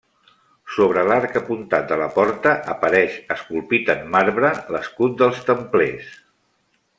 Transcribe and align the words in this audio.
Sobre 0.75 1.01
l'arc 1.09 1.35
apuntat 1.41 1.85
de 1.91 1.99
la 2.03 2.07
porta 2.15 2.53
apareix, 2.75 3.19
esculpit 3.37 3.93
en 3.95 4.09
marbre, 4.17 4.51
l'escut 4.77 5.21
dels 5.21 5.45
Templers. 5.51 6.11